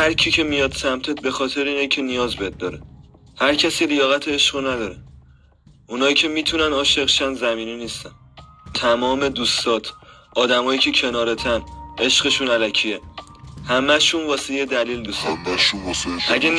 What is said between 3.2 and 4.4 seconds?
هر کسی لیاقت